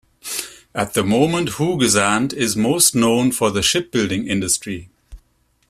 At 0.73 0.95
the 0.95 1.03
moment 1.03 1.49
Hoogezand 1.59 2.33
is 2.33 2.55
most 2.55 2.95
known 2.95 3.31
for 3.31 3.51
the 3.51 3.61
shipbuilding 3.61 4.25
industry. 4.27 4.89